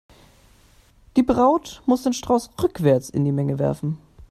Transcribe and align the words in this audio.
Die 1.15 1.21
Braut 1.21 1.83
muss 1.85 2.01
den 2.01 2.13
Strauß 2.13 2.49
rückwärts 2.63 3.11
in 3.11 3.23
die 3.23 3.31
Menge 3.31 3.59
werfen. 3.59 3.99